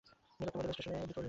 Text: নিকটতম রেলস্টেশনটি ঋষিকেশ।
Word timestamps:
নিকটতম 0.39 0.59
রেলস্টেশনটি 0.61 0.97
ঋষিকেশ। 0.97 1.17